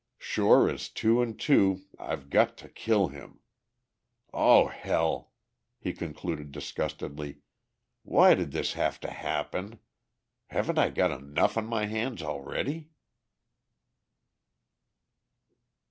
[0.17, 3.39] Sure as two and two I've got to kill him.
[4.33, 5.31] Oh, hell,"
[5.77, 7.41] he concluded disgustedly.
[8.01, 9.77] "Why did this have to happen?
[10.47, 12.89] Haven't I got enough on my hands already?"